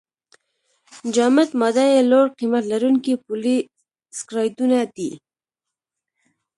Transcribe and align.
جامد 1.13 1.49
ماده 1.61 1.83
یې 1.93 2.01
لوړ 2.11 2.25
قیمت 2.39 2.63
لرونکي 2.71 3.13
پولې 3.25 3.55
سکرایډونه 4.17 4.79
دي. 4.95 5.11